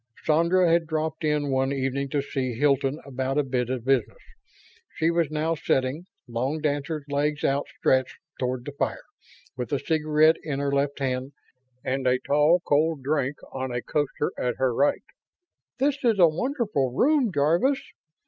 Sandra 0.23 0.67
had 0.67 0.87
dropped 0.87 1.23
in 1.23 1.51
one 1.51 1.71
evening 1.71 2.09
to 2.09 2.23
see 2.23 2.55
Hilton 2.55 2.99
about 3.05 3.37
a 3.37 3.43
bit 3.43 3.69
of 3.69 3.85
business. 3.85 4.17
She 4.95 5.11
was 5.11 5.29
now 5.29 5.53
sitting, 5.53 6.07
long 6.27 6.59
dancer's 6.59 7.03
legs 7.07 7.43
out 7.43 7.67
stretched 7.77 8.17
toward 8.39 8.65
the 8.65 8.71
fire, 8.71 9.03
with 9.55 9.71
a 9.71 9.77
cigarette 9.77 10.37
in 10.41 10.57
her 10.57 10.71
left 10.71 10.97
hand 10.97 11.33
and 11.85 12.07
a 12.07 12.17
tall, 12.17 12.63
cold 12.67 13.03
drink 13.03 13.35
on 13.51 13.71
a 13.71 13.83
coaster 13.83 14.31
at 14.39 14.55
her 14.57 14.73
right. 14.73 15.03
"This 15.77 15.99
is 16.03 16.17
a 16.17 16.27
wonderful 16.27 16.91
room, 16.91 17.31
Jarvis. 17.31 17.83